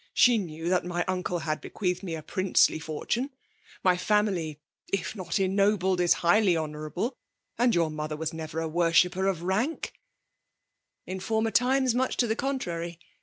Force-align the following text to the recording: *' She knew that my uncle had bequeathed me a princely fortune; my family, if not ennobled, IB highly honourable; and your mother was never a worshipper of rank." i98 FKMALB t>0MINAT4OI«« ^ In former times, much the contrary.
*' 0.07 0.13
She 0.15 0.39
knew 0.39 0.67
that 0.69 0.83
my 0.83 1.05
uncle 1.07 1.37
had 1.37 1.61
bequeathed 1.61 2.01
me 2.01 2.15
a 2.15 2.23
princely 2.23 2.79
fortune; 2.79 3.29
my 3.83 3.95
family, 3.97 4.59
if 4.91 5.15
not 5.15 5.39
ennobled, 5.39 6.01
IB 6.01 6.09
highly 6.13 6.57
honourable; 6.57 7.19
and 7.59 7.75
your 7.75 7.91
mother 7.91 8.17
was 8.17 8.33
never 8.33 8.59
a 8.59 8.67
worshipper 8.67 9.27
of 9.27 9.43
rank." 9.43 9.91
i98 9.91 9.91
FKMALB 9.91 9.91
t>0MINAT4OI«« 9.91 11.11
^ 11.11 11.11
In 11.11 11.19
former 11.19 11.51
times, 11.51 11.93
much 11.93 12.17
the 12.17 12.35
contrary. 12.35 12.99